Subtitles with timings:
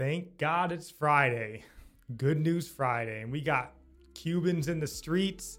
[0.00, 1.62] Thank God it's Friday.
[2.16, 3.20] Good News Friday.
[3.20, 3.74] And we got
[4.14, 5.58] Cubans in the streets.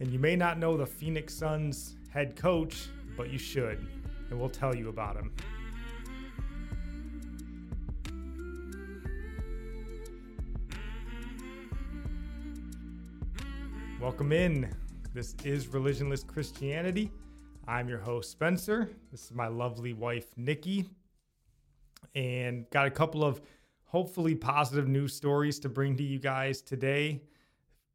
[0.00, 3.78] And you may not know the Phoenix Suns head coach, but you should.
[4.30, 5.32] And we'll tell you about him.
[14.00, 14.74] Welcome in.
[15.14, 17.12] This is Religionless Christianity.
[17.68, 18.90] I'm your host, Spencer.
[19.12, 20.84] This is my lovely wife, Nikki.
[22.16, 23.40] And got a couple of
[23.88, 27.22] hopefully positive news stories to bring to you guys today.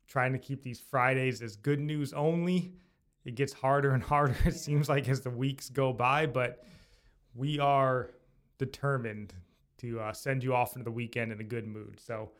[0.08, 2.74] Trying to keep these Fridays as good news only.
[3.26, 6.66] It gets harder and harder, it seems like, as the weeks go by, but
[7.36, 8.12] we are
[8.58, 9.34] determined
[9.78, 12.00] to uh, send you off into the weekend in a good mood.
[12.04, 12.32] So,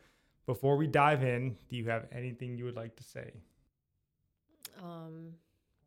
[0.46, 3.32] before we dive in, do you have anything you would like to say?
[4.82, 5.30] Um,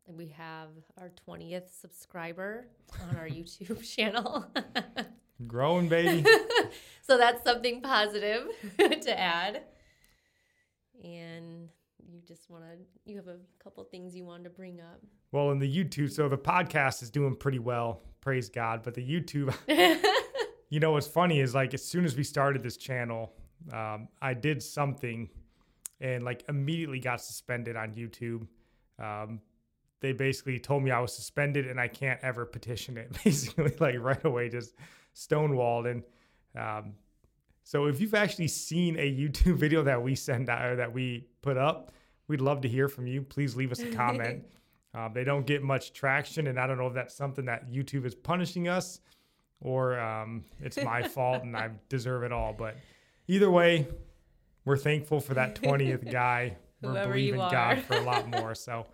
[0.06, 2.66] we have our 20th subscriber
[3.08, 4.46] on our YouTube channel.
[5.46, 6.28] Growing, baby.
[7.02, 8.48] so that's something positive
[8.78, 9.62] to add.
[11.02, 11.68] And
[12.06, 12.70] you just want to,
[13.04, 15.00] you have a couple things you wanted to bring up.
[15.30, 18.82] Well, in the YouTube, so the podcast is doing pretty well, praise God.
[18.82, 19.54] But the YouTube,
[20.70, 23.32] you know, what's funny is like as soon as we started this channel,
[23.72, 25.28] um, I did something
[26.00, 28.46] and like immediately got suspended on YouTube.
[28.98, 29.40] Um,
[30.00, 33.16] they basically told me I was suspended and I can't ever petition it.
[33.24, 34.74] Basically, like right away, just
[35.18, 35.90] stonewalled.
[35.90, 36.02] And
[36.56, 36.94] um,
[37.64, 41.26] so, if you've actually seen a YouTube video that we send out or that we
[41.42, 41.92] put up,
[42.28, 43.22] we'd love to hear from you.
[43.22, 44.44] Please leave us a comment.
[44.94, 48.04] um, they don't get much traction, and I don't know if that's something that YouTube
[48.04, 49.00] is punishing us
[49.60, 52.54] or um, it's my fault and I deserve it all.
[52.56, 52.76] But
[53.26, 53.88] either way,
[54.64, 56.56] we're thankful for that 20th guy.
[56.80, 57.50] We're Whoever believing you are.
[57.50, 58.54] God for a lot more.
[58.54, 58.86] So.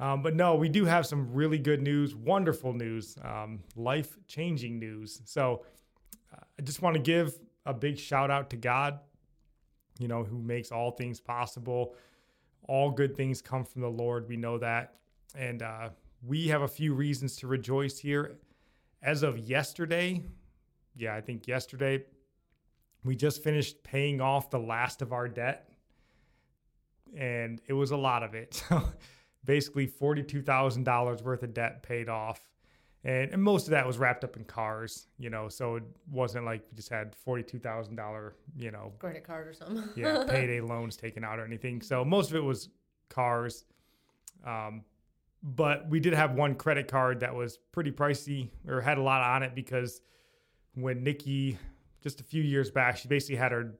[0.00, 4.78] Um, but no, we do have some really good news, wonderful news, um, life changing
[4.78, 5.20] news.
[5.24, 5.64] So
[6.32, 8.98] uh, I just want to give a big shout out to God,
[9.98, 11.94] you know, who makes all things possible.
[12.68, 14.28] All good things come from the Lord.
[14.28, 14.94] We know that.
[15.36, 15.90] And uh,
[16.24, 18.38] we have a few reasons to rejoice here.
[19.02, 20.22] As of yesterday,
[20.94, 22.04] yeah, I think yesterday,
[23.04, 25.68] we just finished paying off the last of our debt.
[27.16, 28.62] And it was a lot of it.
[28.72, 28.82] So
[29.44, 32.40] basically $42,000 worth of debt paid off.
[33.04, 36.44] And, and most of that was wrapped up in cars, you know, so it wasn't
[36.44, 39.88] like we just had $42,000, you know, Credit card or something.
[39.96, 41.82] yeah, payday loans taken out or anything.
[41.82, 42.68] So most of it was
[43.08, 43.64] cars.
[44.46, 44.82] Um,
[45.42, 49.22] but we did have one credit card that was pretty pricey or had a lot
[49.22, 50.00] on it because
[50.74, 51.58] when Nikki,
[52.02, 53.74] just a few years back, she basically had her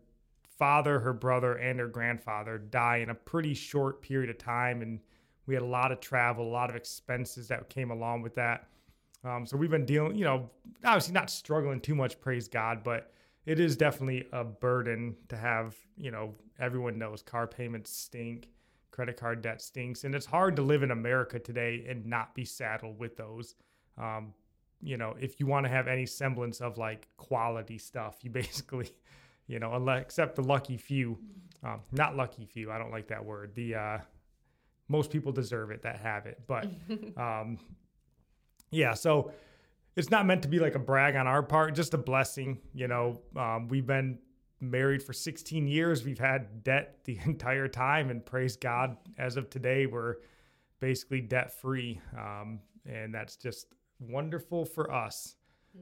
[0.58, 4.82] father, her brother, and her grandfather die in a pretty short period of time.
[4.82, 4.98] And
[5.46, 8.68] we had a lot of travel, a lot of expenses that came along with that.
[9.24, 10.50] Um, so we've been dealing, you know,
[10.84, 13.12] obviously not struggling too much, praise God, but
[13.46, 18.48] it is definitely a burden to have, you know, everyone knows car payments stink,
[18.90, 22.44] credit card debt stinks, and it's hard to live in America today and not be
[22.44, 23.54] saddled with those.
[23.98, 24.32] Um,
[24.80, 28.90] you know, if you want to have any semblance of like quality stuff, you basically,
[29.46, 31.18] you know, unless, except the lucky few,
[31.64, 33.54] um, not lucky few, I don't like that word.
[33.54, 33.98] The, uh,
[34.88, 36.66] most people deserve it that have it, but,
[37.16, 37.58] um,
[38.70, 39.32] yeah, so
[39.96, 42.58] it's not meant to be like a brag on our part, just a blessing.
[42.74, 44.18] You know, um, we've been
[44.60, 46.04] married for 16 years.
[46.04, 50.16] We've had debt the entire time, and praise God, as of today, we're
[50.80, 52.00] basically debt free.
[52.18, 53.66] Um, and that's just
[54.00, 55.36] wonderful for us.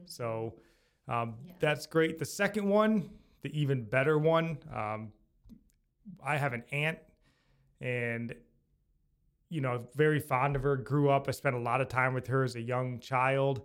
[0.05, 0.55] So
[1.07, 1.53] um, Yeah.
[1.59, 2.19] that's great.
[2.19, 3.09] The second one,
[3.41, 5.11] the even better one, um,
[6.23, 6.99] I have an aunt,
[7.79, 8.35] and
[9.51, 10.77] you know, very fond of her.
[10.77, 11.27] Grew up.
[11.27, 13.61] I spent a lot of time with her as a young child.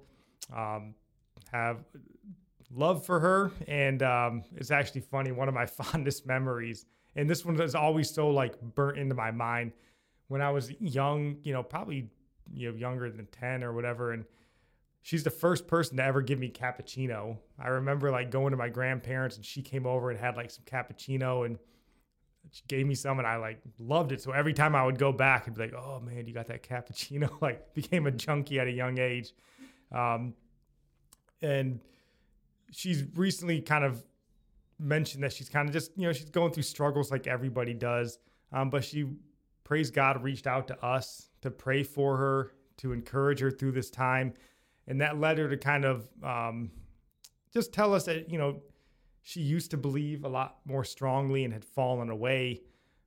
[0.55, 0.95] Um,
[1.53, 1.85] have
[2.75, 5.31] love for her, and um, it's actually funny.
[5.31, 9.31] One of my fondest memories, and this one is always so like burnt into my
[9.31, 9.73] mind.
[10.27, 12.11] When I was young, you know, probably
[12.53, 14.25] you know younger than ten or whatever, and
[15.03, 17.39] she's the first person to ever give me cappuccino.
[17.61, 20.65] I remember like going to my grandparents, and she came over and had like some
[20.65, 21.59] cappuccino and
[22.51, 24.21] she gave me some and I like loved it.
[24.21, 26.63] So every time I would go back, I'd be like, oh man, you got that
[26.63, 27.31] cappuccino.
[27.41, 29.35] like became a junkie at a young age.
[29.93, 30.35] Um,
[31.43, 31.81] and
[32.71, 34.05] she's recently kind of
[34.79, 38.19] mentioned that she's kind of just, you know, she's going through struggles like everybody does.
[38.53, 39.07] Um, but she,
[39.65, 43.91] praise God, reached out to us to pray for her, to encourage her through this
[43.91, 44.35] time.
[44.87, 46.71] And that led her to kind of um,
[47.53, 48.61] just tell us that, you know,
[49.29, 52.61] she used to believe a lot more strongly and had fallen away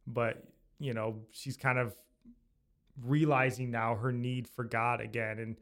[0.05, 0.43] but
[0.79, 1.95] you know she's kind of
[3.05, 5.55] realizing now her need for god again and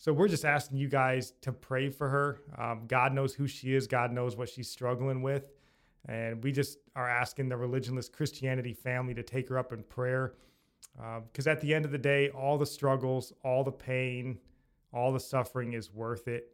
[0.00, 2.40] So we're just asking you guys to pray for her.
[2.56, 5.50] Um, God knows who she is, God knows what she's struggling with.
[6.06, 10.34] And we just are asking the religionless Christianity family to take her up in prayer.
[10.96, 14.38] Because um, at the end of the day, all the struggles, all the pain,
[14.92, 16.52] all the suffering is worth it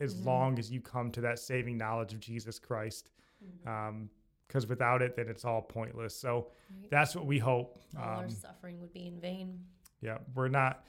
[0.00, 0.28] as mm-hmm.
[0.28, 3.10] long as you come to that saving knowledge of Jesus Christ.
[3.40, 4.56] Because mm-hmm.
[4.62, 6.16] um, without it, then it's all pointless.
[6.16, 6.48] So
[6.80, 6.90] right.
[6.90, 7.78] that's what we hope.
[7.98, 9.60] All um, our suffering would be in vain.
[10.00, 10.84] Yeah, we're not.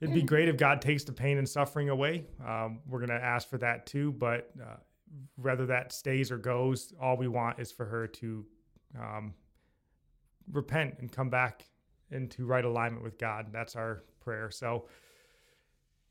[0.00, 2.24] It'd be great if God takes the pain and suffering away.
[2.46, 4.12] Um, we're going to ask for that too.
[4.12, 4.76] But uh,
[5.36, 8.46] whether that stays or goes, all we want is for her to
[8.98, 9.34] um,
[10.52, 11.64] repent and come back
[12.10, 13.46] into right alignment with God.
[13.52, 14.50] That's our prayer.
[14.50, 14.86] So,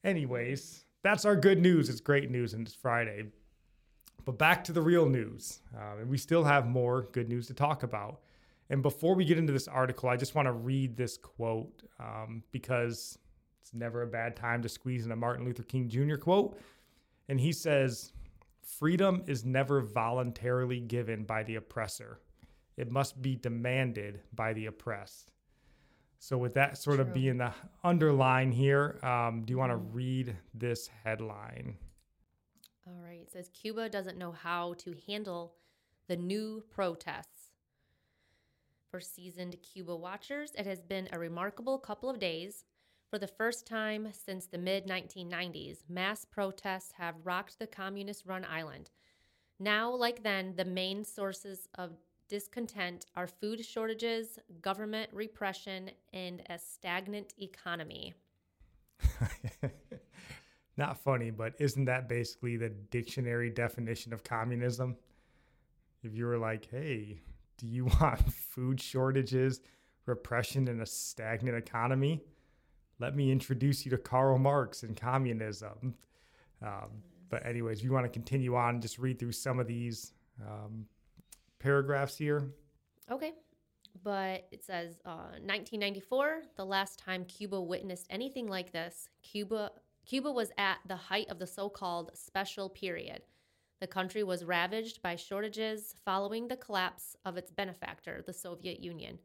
[0.03, 1.89] anyways, that's our good news.
[1.89, 3.25] It's great news, and it's Friday.
[4.25, 5.61] But back to the real news.
[5.75, 8.19] Uh, and we still have more good news to talk about.
[8.69, 12.43] And before we get into this article, I just want to read this quote um,
[12.51, 13.17] because
[13.61, 16.15] it's never a bad time to squeeze in a Martin Luther King Jr.
[16.15, 16.59] quote.
[17.29, 18.11] And he says,
[18.61, 22.19] Freedom is never voluntarily given by the oppressor,
[22.75, 25.31] it must be demanded by the oppressed.
[26.19, 27.05] So, with that sort True.
[27.05, 27.53] of being the
[27.83, 29.95] underline here, um, do you want to mm-hmm.
[29.95, 31.77] read this headline?
[32.87, 33.19] All right.
[33.21, 35.53] It says Cuba doesn't know how to handle
[36.07, 37.51] the new protests.
[38.89, 42.63] For seasoned Cuba watchers, it has been a remarkable couple of days.
[43.09, 48.45] For the first time since the mid 1990s, mass protests have rocked the communist run
[48.45, 48.89] island.
[49.59, 51.97] Now, like then, the main sources of
[52.27, 58.13] discontent are food shortages, government repression, and a stagnant economy.
[60.77, 64.95] Not funny, but isn't that basically the dictionary definition of communism?
[66.03, 67.21] If you were like, hey,
[67.57, 69.61] do you want food shortages,
[70.05, 72.21] repression, and a stagnant economy?
[72.99, 75.95] let me introduce you to Karl Marx and communism.
[76.61, 80.13] Um, but, anyways, if you want to continue on just read through some of these
[80.41, 80.85] um,
[81.67, 82.49] paragraphs here.
[83.11, 83.33] Okay.
[84.03, 89.71] But it says uh, 1994, the last time Cuba witnessed anything like this, Cuba,
[90.05, 93.23] Cuba was at the height of the so called special period.
[93.81, 99.19] The country was ravaged by shortages following the collapse of its benefactor, the Soviet Union.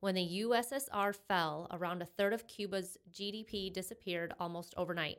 [0.00, 5.18] When the USSR fell, around a third of Cuba's GDP disappeared almost overnight.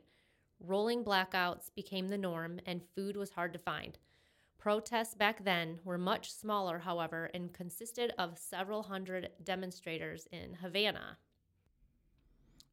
[0.60, 3.98] Rolling blackouts became the norm, and food was hard to find.
[4.68, 11.16] Protests back then were much smaller, however, and consisted of several hundred demonstrators in Havana.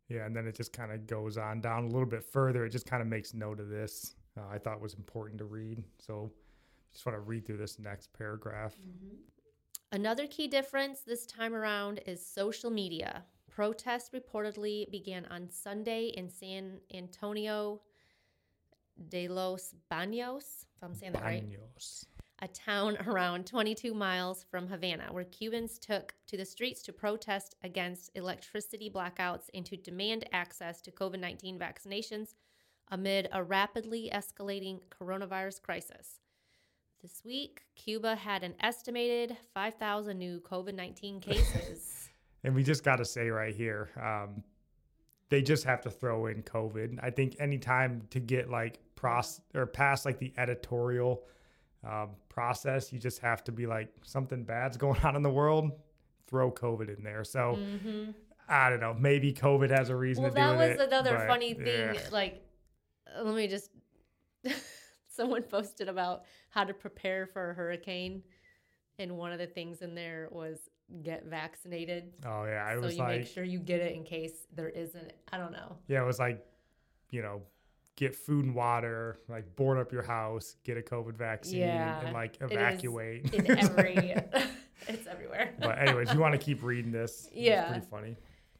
[0.10, 2.66] Yeah, and then it just kind of goes on down a little bit further.
[2.66, 4.16] It just kind of makes note of this.
[4.38, 5.82] Uh, I thought was important to read.
[5.98, 6.30] So
[6.92, 8.74] just want to read through this next paragraph.
[8.74, 9.16] Mm-hmm.
[9.94, 13.24] Another key difference this time around is social media.
[13.50, 17.80] Protests reportedly began on Sunday in San Antonio
[19.10, 21.44] de los Banos, if I'm saying that right.
[22.40, 27.56] A town around 22 miles from Havana, where Cubans took to the streets to protest
[27.64, 32.34] against electricity blackouts and to demand access to COVID 19 vaccinations
[32.92, 36.20] amid a rapidly escalating coronavirus crisis.
[37.02, 42.10] This week, Cuba had an estimated 5,000 new COVID 19 cases.
[42.44, 44.44] and we just got to say right here, um,
[45.30, 47.00] they just have to throw in COVID.
[47.02, 51.24] I think anytime to get like pros or past like the editorial
[51.88, 55.72] um, process, you just have to be like something bad's going on in the world.
[56.28, 57.24] Throw COVID in there.
[57.24, 58.12] So mm-hmm.
[58.50, 58.96] I don't know.
[58.98, 60.58] Maybe COVID has a reason well, to do it.
[60.58, 61.96] That was another funny thing.
[61.96, 62.00] Yeah.
[62.12, 62.44] Like,
[63.24, 63.70] let me just
[65.08, 68.24] someone posted about how to prepare for a hurricane,
[69.00, 70.58] and one of the things in there was
[71.04, 72.14] get vaccinated.
[72.26, 74.70] Oh yeah, I so was you like, make sure you get it in case there
[74.70, 75.14] isn't.
[75.32, 75.78] I don't know.
[75.88, 76.46] Yeah, it was like,
[77.12, 77.42] you know,
[77.96, 82.14] get food and water, like board up your house, get a COVID vaccine, yeah, and
[82.14, 83.34] like evacuate.
[83.34, 83.96] in every,
[84.88, 85.54] it's everywhere.
[85.60, 87.30] but anyways, you want to keep reading this?
[87.34, 88.18] Yeah, it's pretty funny.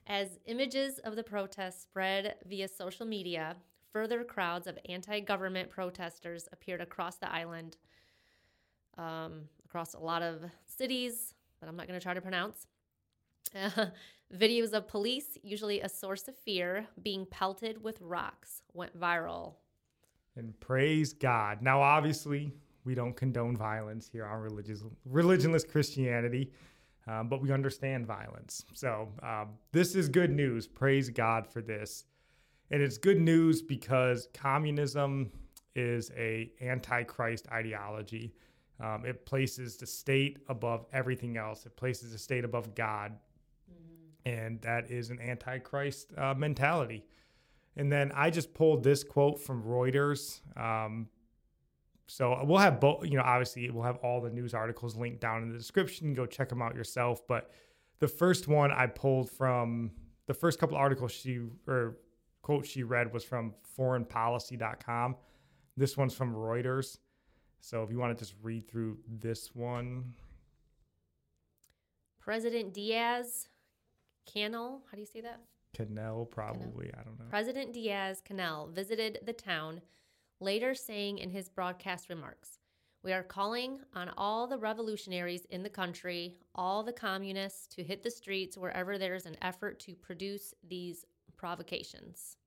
[0.08, 3.56] As images of the protests spread via social media,
[3.92, 7.78] further crowds of anti government protesters appeared across the island,
[8.98, 12.68] um, across a lot of cities that I'm not going to try to pronounce.
[13.54, 13.88] Uh,
[14.36, 19.56] videos of police, usually a source of fear, being pelted with rocks went viral.
[20.36, 21.62] And praise God.
[21.62, 22.52] Now, obviously,
[22.84, 26.52] we don't condone violence here on religious, religionless Christianity,
[27.08, 28.66] um, but we understand violence.
[28.74, 30.68] So, um, this is good news.
[30.68, 32.06] Praise God for this.
[32.72, 35.32] And it's good news because communism
[35.76, 38.34] is a antichrist ideology.
[38.80, 41.66] Um, it places the state above everything else.
[41.66, 43.14] It places the state above God.
[44.26, 47.06] And that is an antichrist uh, mentality.
[47.78, 50.42] And then I just pulled this quote from Reuters.
[50.58, 51.08] Um,
[52.08, 55.44] so we'll have both, you know, obviously we'll have all the news articles linked down
[55.44, 56.14] in the description.
[56.14, 57.28] Go check them out yourself.
[57.28, 57.52] But
[58.00, 59.92] the first one I pulled from
[60.28, 61.98] the first couple articles she or
[62.42, 65.16] quote she read was from foreignpolicy.com.
[65.78, 67.00] This one's from Reuters.
[67.60, 70.14] So if you want to just read through this one.
[72.20, 73.50] President Diaz
[74.26, 75.42] Canel, how do you say that?
[75.76, 76.92] Canel, probably.
[76.94, 77.26] I don't know.
[77.30, 79.82] President Diaz Canel visited the town,
[80.40, 82.60] later saying in his broadcast remarks,
[83.04, 88.04] We are calling on all the revolutionaries in the country, all the communists, to hit
[88.04, 91.06] the streets wherever there's an effort to produce these
[91.38, 92.38] provocations.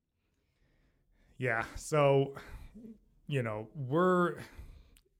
[1.37, 1.64] Yeah.
[1.76, 2.35] So,
[3.28, 4.38] you know, we're,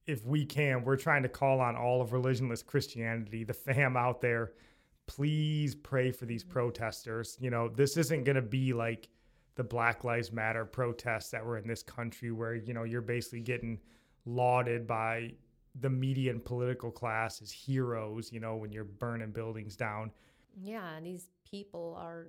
[0.07, 4.19] if we can, we're trying to call on all of religionless Christianity, the fam out
[4.19, 4.51] there
[5.09, 7.35] please pray for these protesters.
[7.41, 9.09] You know, this isn't going to be like
[9.55, 13.41] the Black Lives Matter protests that were in this country where, you know, you're basically
[13.41, 13.79] getting
[14.25, 15.33] lauded by
[15.81, 20.11] the media and political class as heroes, you know, when you're burning buildings down.
[20.61, 22.27] Yeah, and these people are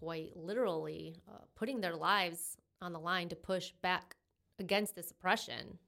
[0.00, 4.16] quite literally uh, putting their lives on the line to push back
[4.58, 5.78] against this oppression.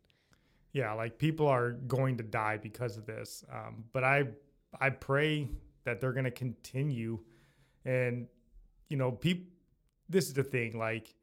[0.75, 3.45] Yeah, like people are going to die because of this.
[3.53, 4.29] Um, but I,
[4.81, 5.49] I pray
[5.85, 7.19] that they're going to continue.
[7.85, 8.27] And,
[8.89, 9.47] you know, people,
[10.09, 11.15] this is the thing like,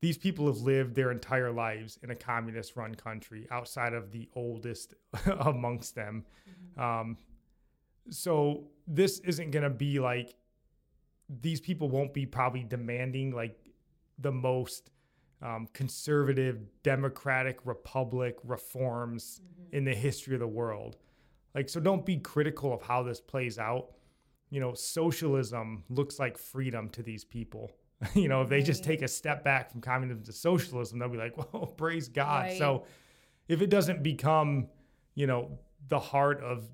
[0.00, 4.28] these people have lived their entire lives in a communist run country outside of the
[4.34, 4.94] oldest
[5.40, 6.24] amongst them.
[6.48, 6.80] Mm-hmm.
[6.80, 7.16] Um,
[8.10, 10.36] so this isn't going to be like,
[11.40, 13.58] these people won't be probably demanding like
[14.18, 14.90] the most
[15.42, 19.76] um, conservative democratic republic reforms mm-hmm.
[19.76, 20.96] in the history of the world.
[21.54, 23.95] Like, so don't be critical of how this plays out
[24.50, 27.72] you know, socialism looks like freedom to these people.
[28.14, 31.18] you know, if they just take a step back from communism to socialism, they'll be
[31.18, 32.46] like, well, praise God.
[32.46, 32.58] Right.
[32.58, 32.84] So
[33.48, 34.68] if it doesn't become,
[35.14, 36.68] you know, the heart of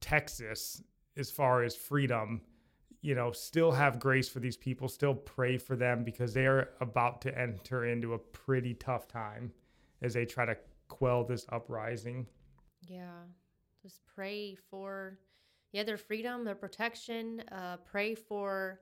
[0.00, 0.82] Texas
[1.16, 2.40] as far as freedom,
[3.02, 6.70] you know, still have grace for these people, still pray for them because they are
[6.80, 9.52] about to enter into a pretty tough time
[10.02, 10.56] as they try to
[10.88, 12.26] quell this uprising.
[12.86, 13.22] Yeah.
[13.82, 15.18] Just pray for
[15.72, 17.42] yeah, their freedom, their protection.
[17.52, 18.80] Uh, pray for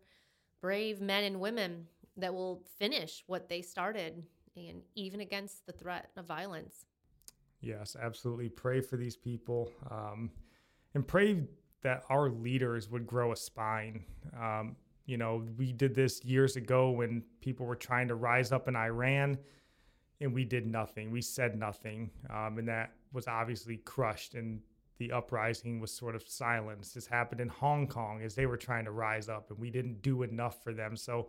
[0.61, 4.25] brave men and women that will finish what they started,
[4.57, 6.87] and even against the threat of violence.
[7.61, 8.49] Yes, absolutely.
[8.49, 10.31] Pray for these people, um,
[10.95, 11.45] and pray
[11.83, 14.05] that our leaders would grow a spine.
[14.39, 14.77] Um,
[15.07, 18.77] you know, we did this years ago when people were trying to rise up in
[18.77, 19.39] Iran,
[20.21, 21.11] and we did nothing.
[21.11, 24.61] We said nothing, um, and that was obviously crushed and
[24.99, 26.95] the uprising was sort of silenced.
[26.95, 30.03] This happened in Hong Kong as they were trying to rise up, and we didn't
[30.03, 30.97] do enough for them.
[30.97, 31.29] So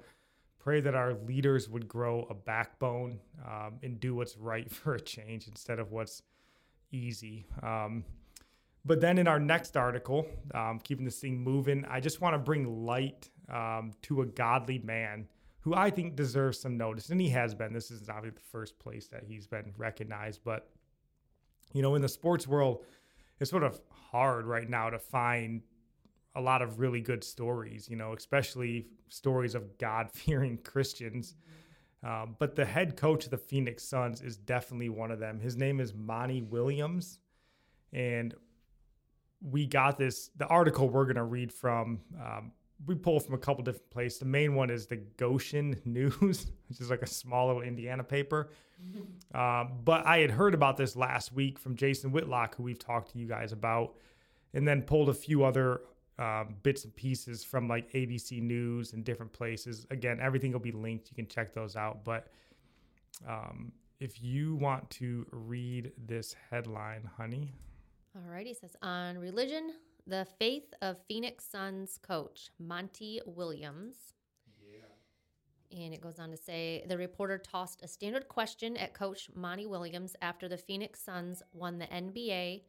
[0.60, 5.00] pray that our leaders would grow a backbone um, and do what's right for a
[5.00, 6.24] change instead of what's
[6.92, 7.46] easy.
[7.62, 8.04] Um,
[8.86, 12.40] but then in our next article, um, keeping this thing moving, I just want to
[12.40, 15.28] bring light um, to a godly man
[15.62, 17.74] who I think deserves some notice, and he has been.
[17.74, 20.70] This is obviously the first place that he's been recognized, but
[21.74, 22.84] you know, in the sports world
[23.40, 25.62] it's sort of hard right now to find
[26.36, 31.36] a lot of really good stories, you know, especially stories of God fearing Christians.
[32.04, 35.40] Um, but the head coach of the Phoenix Suns is definitely one of them.
[35.40, 37.20] His name is Monty Williams.
[37.92, 38.34] And
[39.42, 42.52] we got this, the article we're going to read from, um,
[42.86, 44.20] we pull from a couple different places.
[44.20, 48.50] The main one is the Goshen News, which is like a small little Indiana paper.
[49.34, 53.12] Um, but I had heard about this last week from Jason Whitlock, who we've talked
[53.14, 53.96] to you guys about,
[54.54, 55.82] and then pulled a few other
[56.18, 59.86] um, bits and pieces from like ABC News and different places.
[59.90, 61.10] Again, everything will be linked.
[61.10, 62.04] You can check those out.
[62.04, 62.28] But
[63.28, 67.54] um, if you want to read this headline, honey.
[68.18, 69.74] Alrighty, says on religion,
[70.10, 74.14] the faith of Phoenix Suns coach Monty Williams
[74.60, 75.78] Yeah.
[75.78, 79.68] and it goes on to say the reporter tossed a standard question at coach Monty
[79.68, 82.64] Williams after the Phoenix Suns won the NBA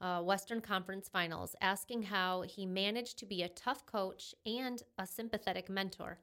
[0.00, 5.06] uh, Western Conference Finals, asking how he managed to be a tough coach and a
[5.06, 6.18] sympathetic mentor.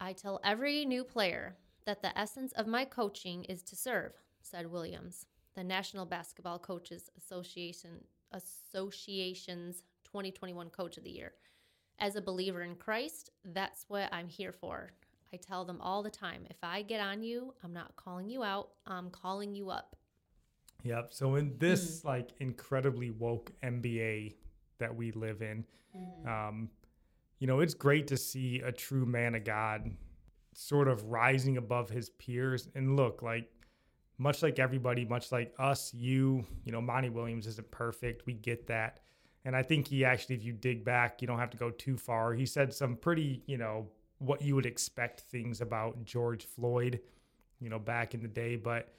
[0.00, 4.70] I tell every new player that the essence of my coaching is to serve, said
[4.70, 11.32] Williams, the National Basketball Coaches Association Association's 2021 Coach of the Year
[12.00, 14.92] as a believer in Christ, that's what I'm here for.
[15.32, 18.44] I tell them all the time if I get on you, I'm not calling you
[18.44, 19.96] out, I'm calling you up.
[20.84, 21.08] Yep.
[21.12, 22.04] So in this mm.
[22.06, 24.36] like incredibly woke NBA
[24.78, 25.64] that we live in,
[25.96, 26.26] mm.
[26.26, 26.70] um,
[27.40, 29.90] you know, it's great to see a true man of God
[30.54, 32.68] sort of rising above his peers.
[32.74, 33.50] And look, like
[34.18, 38.26] much like everybody, much like us, you, you know, Monty Williams isn't perfect.
[38.26, 39.00] We get that.
[39.44, 41.96] And I think he actually, if you dig back, you don't have to go too
[41.96, 42.34] far.
[42.34, 43.86] He said some pretty, you know,
[44.18, 47.00] what you would expect things about George Floyd,
[47.60, 48.56] you know, back in the day.
[48.56, 48.92] But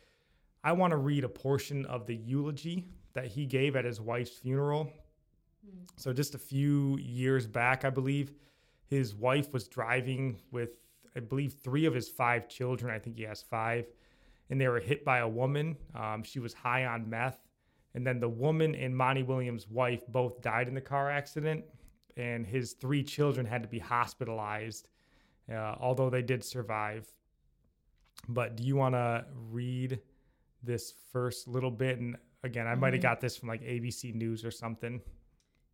[0.64, 4.32] I want to read a portion of the eulogy that he gave at his wife's
[4.32, 4.86] funeral.
[5.66, 5.88] Mm.
[5.98, 8.32] So just a few years back, I believe,
[8.86, 10.78] his wife was driving with,
[11.16, 12.94] I believe, three of his five children.
[12.94, 13.86] I think he has five.
[14.50, 15.78] And they were hit by a woman.
[15.96, 17.40] Um, she was high on meth.
[17.94, 21.64] And then the woman and Monty Williams' wife both died in the car accident.
[22.18, 24.90] And his three children had to be hospitalized,
[25.52, 27.08] uh, although they did survive.
[28.28, 30.00] But do you want to read
[30.64, 32.00] this first little bit?
[32.00, 32.82] And again, I mm-hmm.
[32.82, 35.02] might have got this from like ABC News or something.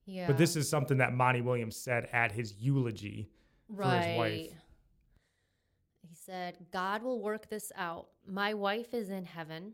[0.05, 0.27] Yeah.
[0.27, 3.29] But this is something that Monty Williams said at his eulogy
[3.69, 3.89] right.
[3.89, 4.61] for his wife.
[6.25, 8.07] Said, God will work this out.
[8.27, 9.73] My wife is in heaven.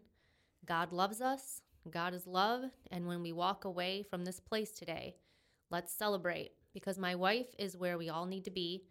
[0.65, 1.62] God loves us.
[1.89, 2.63] God is love.
[2.91, 5.15] And when we walk away from this place today,
[5.70, 8.84] let's celebrate because my wife is where we all need to be.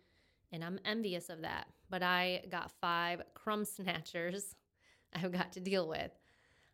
[0.52, 1.66] And I'm envious of that.
[1.90, 4.54] But I got five crumb snatchers
[5.14, 6.10] I've got to deal with.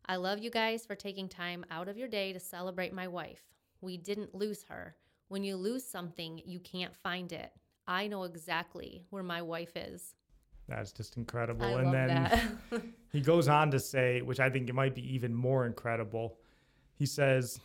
[0.07, 3.43] I love you guys for taking time out of your day to celebrate my wife.
[3.81, 4.95] We didn't lose her.
[5.29, 7.51] When you lose something, you can't find it.
[7.89, 10.15] I know exactly where my wife is.
[10.69, 11.65] That's just incredible.
[11.65, 15.35] I and then he goes on to say, which I think it might be even
[15.35, 16.39] more incredible.
[16.95, 17.61] He says,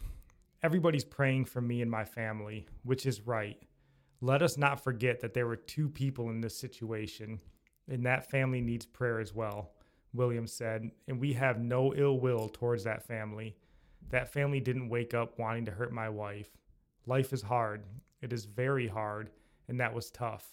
[0.64, 3.58] Everybody's praying for me and my family, which is right.
[4.22, 7.40] Let us not forget that there were two people in this situation,
[7.90, 9.72] and that family needs prayer as well,
[10.14, 10.92] Williams said.
[11.08, 13.56] And we have no ill will towards that family.
[14.10, 16.50] That family didn't wake up wanting to hurt my wife.
[17.08, 17.84] Life is hard.
[18.22, 19.32] It is very hard,
[19.68, 20.48] and that was tough.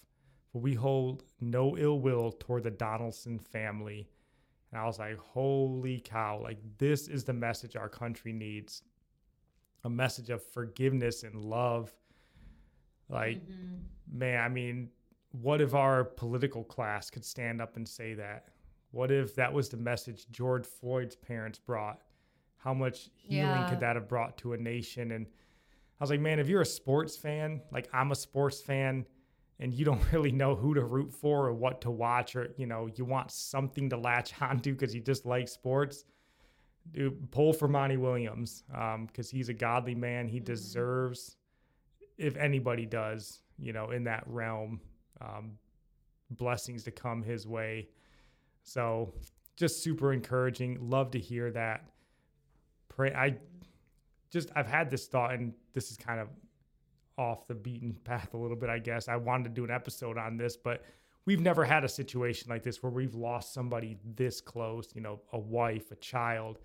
[0.53, 4.09] But we hold no ill will toward the Donaldson family.
[4.71, 8.83] And I was like, holy cow, like this is the message our country needs
[9.85, 11.91] a message of forgiveness and love.
[13.07, 14.19] Like, mm-hmm.
[14.19, 14.89] man, I mean,
[15.31, 18.49] what if our political class could stand up and say that?
[18.91, 22.01] What if that was the message George Floyd's parents brought?
[22.59, 23.69] how much healing yeah.
[23.69, 25.11] could that have brought to a nation?
[25.11, 29.05] And I was like, man, if you're a sports fan, like I'm a sports fan,
[29.59, 32.65] and you don't really know who to root for or what to watch, or you
[32.65, 36.05] know, you want something to latch onto because you just like sports,
[36.91, 40.27] dude, pull for Monty Williams because um, he's a godly man.
[40.27, 40.45] He mm-hmm.
[40.45, 41.37] deserves,
[42.17, 44.81] if anybody does, you know, in that realm,
[45.21, 45.51] um,
[46.31, 47.89] blessings to come his way.
[48.63, 49.13] So
[49.55, 50.77] just super encouraging.
[50.79, 51.83] Love to hear that
[52.99, 53.13] pray.
[53.13, 53.37] I
[54.29, 56.27] just I've had this thought, and this is kind of
[57.19, 58.69] off the beaten path a little bit.
[58.69, 60.83] I guess I wanted to do an episode on this, but
[61.25, 64.89] we've never had a situation like this where we've lost somebody this close.
[64.95, 66.59] You know, a wife, a child.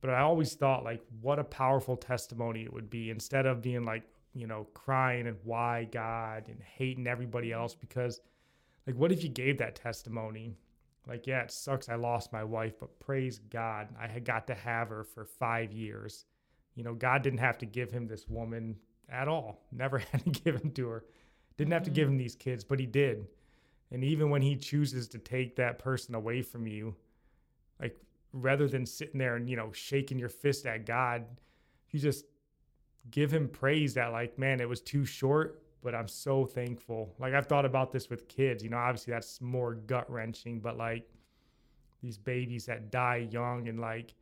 [0.00, 3.84] But I always thought like, what a powerful testimony it would be instead of being
[3.84, 4.02] like,
[4.34, 8.20] you know, crying and why God and hating everybody else because
[8.86, 10.56] like what if you gave that testimony
[11.06, 14.54] like, yeah, it sucks I lost my wife, but praise God, I had got to
[14.54, 16.26] have her for five years.
[16.74, 18.76] You know, God didn't have to give him this woman
[19.10, 19.60] at all.
[19.72, 21.04] Never had to give him to her.
[21.56, 22.12] Didn't have to give mm-hmm.
[22.14, 23.26] him these kids, but he did.
[23.90, 26.94] And even when he chooses to take that person away from you,
[27.80, 27.96] like
[28.32, 31.24] rather than sitting there and, you know, shaking your fist at God,
[31.90, 32.24] you just
[33.10, 37.14] give him praise that, like, man, it was too short, but I'm so thankful.
[37.18, 40.76] Like I've thought about this with kids, you know, obviously that's more gut wrenching, but
[40.76, 41.08] like
[42.02, 44.14] these babies that die young and like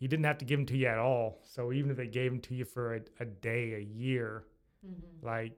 [0.00, 1.38] he didn't have to give them to you at all.
[1.44, 4.44] So even if they gave them to you for a, a day, a year,
[4.84, 5.26] mm-hmm.
[5.26, 5.52] like,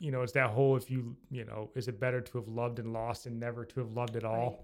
[0.00, 2.80] you know, it's that whole if you, you know, is it better to have loved
[2.80, 4.50] and lost and never to have loved at all?
[4.50, 4.58] Right.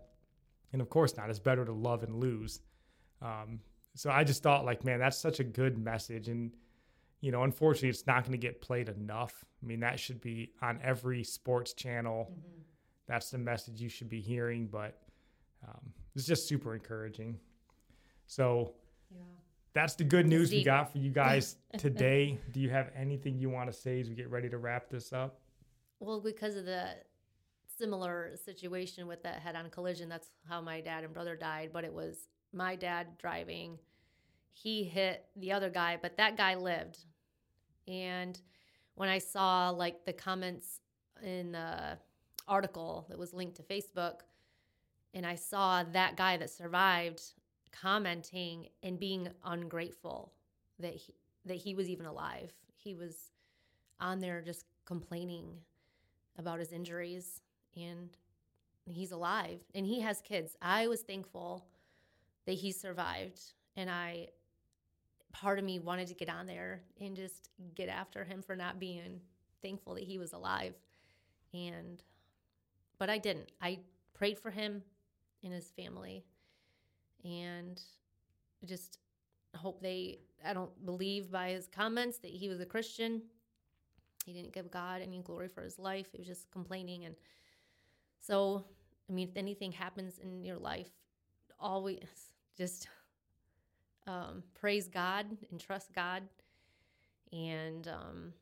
[0.72, 1.30] And of course not.
[1.30, 2.60] It's better to love and lose.
[3.22, 3.60] Um,
[3.94, 6.28] so I just thought like, man, that's such a good message.
[6.28, 6.50] And
[7.20, 9.44] you know, unfortunately, it's not going to get played enough.
[9.62, 12.30] I mean, that should be on every sports channel.
[12.30, 12.60] Mm-hmm.
[13.06, 15.00] That's the message you should be hearing, but
[15.66, 17.38] um, it's just super encouraging.
[18.26, 18.74] So,
[19.10, 19.22] yeah.
[19.72, 22.38] that's the good news we got for you guys today.
[22.52, 25.12] Do you have anything you want to say as we get ready to wrap this
[25.12, 25.40] up?
[26.00, 26.90] Well, because of the
[27.78, 31.84] similar situation with that head on collision, that's how my dad and brother died, but
[31.84, 33.78] it was my dad driving
[34.62, 36.98] he hit the other guy, but that guy lived.
[37.86, 38.38] And
[38.94, 40.80] when I saw like the comments
[41.22, 41.98] in the
[42.46, 44.20] article that was linked to Facebook,
[45.14, 47.22] and I saw that guy that survived
[47.72, 50.32] commenting and being ungrateful
[50.78, 52.52] that he, that he was even alive.
[52.76, 53.32] He was
[54.00, 55.46] on there just complaining
[56.38, 57.40] about his injuries
[57.76, 58.10] and
[58.86, 60.56] he's alive and he has kids.
[60.62, 61.66] I was thankful
[62.46, 63.40] that he survived.
[63.76, 64.28] And I,
[65.32, 68.80] part of me wanted to get on there and just get after him for not
[68.80, 69.20] being
[69.60, 70.74] thankful that he was alive.
[71.52, 72.02] And,
[72.98, 73.52] but I didn't.
[73.60, 73.80] I
[74.14, 74.82] prayed for him
[75.44, 76.24] and his family
[77.24, 77.80] and
[78.64, 78.98] just
[79.56, 83.22] hope they, I don't believe by his comments that he was a Christian.
[84.24, 86.08] He didn't give God any glory for his life.
[86.12, 87.04] He was just complaining.
[87.04, 87.14] And
[88.20, 88.64] so,
[89.08, 90.90] I mean, if anything happens in your life,
[91.58, 91.98] always
[92.56, 92.88] just
[94.06, 96.22] um, praise God and trust God.
[97.32, 98.32] And um,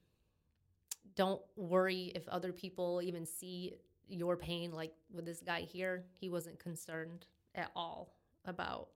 [1.14, 3.74] don't worry if other people even see
[4.08, 4.72] your pain.
[4.72, 8.15] Like with this guy here, he wasn't concerned at all
[8.48, 8.88] about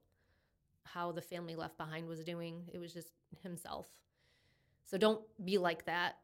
[0.85, 2.63] how the family left behind was doing.
[2.73, 3.89] It was just himself.
[4.85, 6.17] So don't be like that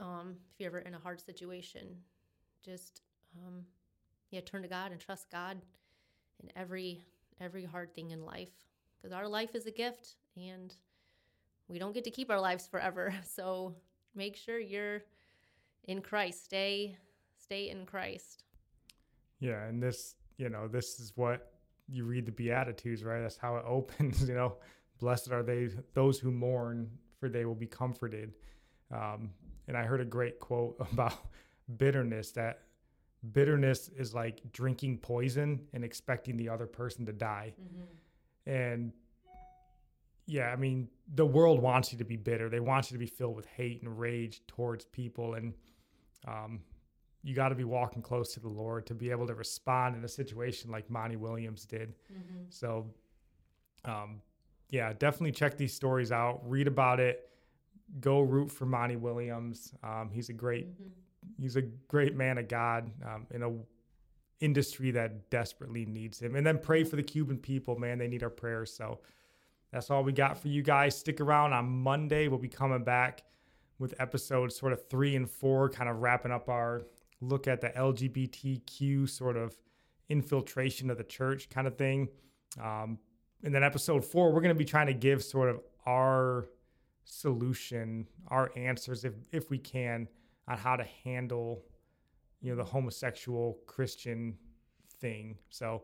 [0.00, 1.96] um, if you're ever in a hard situation.
[2.64, 3.02] Just
[3.36, 3.64] um,
[4.30, 5.58] yeah, turn to God and trust God
[6.42, 7.04] in every
[7.40, 8.50] every hard thing in life
[8.96, 10.74] because our life is a gift and
[11.68, 13.12] we don't get to keep our lives forever.
[13.24, 13.74] So
[14.14, 15.02] make sure you're
[15.84, 16.44] in Christ.
[16.44, 16.96] Stay
[17.38, 18.44] stay in Christ.
[19.38, 21.52] Yeah, and this, you know, this is what
[21.88, 23.20] you read the beatitudes, right?
[23.20, 24.56] That's how it opens, you know.
[24.98, 28.34] Blessed are they those who mourn, for they will be comforted.
[28.90, 29.30] Um,
[29.68, 31.14] and I heard a great quote about
[31.76, 32.60] bitterness that
[33.32, 37.52] bitterness is like drinking poison and expecting the other person to die.
[37.60, 38.50] Mm-hmm.
[38.50, 38.92] And
[40.26, 42.48] yeah, I mean, the world wants you to be bitter.
[42.48, 45.34] They want you to be filled with hate and rage towards people.
[45.34, 45.54] And
[46.26, 46.60] um,
[47.26, 50.04] you got to be walking close to the Lord to be able to respond in
[50.04, 51.94] a situation like Monty Williams did.
[52.12, 52.44] Mm-hmm.
[52.50, 52.86] So,
[53.84, 54.22] um,
[54.70, 57.28] yeah, definitely check these stories out, read about it,
[58.00, 59.74] go root for Monty Williams.
[59.82, 60.88] Um, he's a great mm-hmm
[61.38, 63.52] he's a great man of God um, in a
[64.40, 66.36] industry that desperately needs him.
[66.36, 67.98] And then pray for the Cuban people, man.
[67.98, 68.72] They need our prayers.
[68.72, 69.00] So
[69.72, 70.96] that's all we got for you guys.
[70.96, 72.28] Stick around on Monday.
[72.28, 73.22] We'll be coming back
[73.78, 76.82] with episodes sort of three and four, kind of wrapping up our
[77.20, 79.56] look at the LGBTQ sort of
[80.08, 82.08] infiltration of the church kind of thing.
[82.62, 82.98] Um,
[83.42, 86.46] and then episode four, we're going to be trying to give sort of our
[87.04, 90.08] solution, our answers, if if we can,
[90.48, 91.62] on how to handle,
[92.40, 94.36] you know, the homosexual Christian
[95.00, 95.36] thing.
[95.50, 95.82] So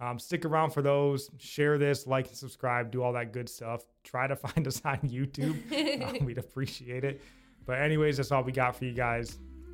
[0.00, 1.30] um, stick around for those.
[1.38, 3.84] Share this, like and subscribe, do all that good stuff.
[4.04, 5.56] Try to find us on YouTube.
[6.02, 7.22] uh, we'd appreciate it.
[7.64, 9.38] But anyways, that's all we got for you guys.